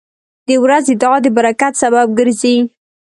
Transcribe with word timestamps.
•د 0.47 0.49
ورځې 0.63 0.93
دعا 1.01 1.17
د 1.23 1.27
برکت 1.37 1.73
سبب 1.81 2.07
ګرځي. 2.19 2.55